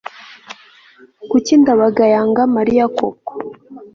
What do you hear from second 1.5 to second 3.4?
ndabaga yanga mariya koko